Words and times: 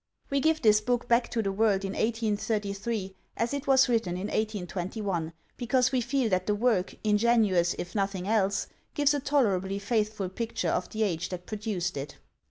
We 0.31 0.39
give 0.39 0.63
this 0.63 0.81
book 0.81 1.07
back 1.07 1.29
to 1.29 1.43
the 1.43 1.51
world 1.51 1.85
in 1.85 1.91
1833 1.93 3.13
as 3.37 3.53
it 3.53 3.67
was 3.67 3.87
written 3.87 4.13
in 4.15 4.29
1821, 4.29 5.31
because 5.57 5.91
we 5.91 6.01
feel 6.01 6.27
that 6.31 6.47
the 6.47 6.55
work, 6.55 6.95
ingenuous, 7.03 7.75
if 7.77 7.93
nothing 7.93 8.27
else, 8.27 8.65
gives 8.95 9.13
a 9.13 9.19
tolerably 9.19 9.77
faithful 9.77 10.29
picture 10.29 10.69
of 10.69 10.89
the 10.89 11.03
age 11.03 11.29
that 11.29 11.45
produced 11.45 11.97
it. 11.97 12.17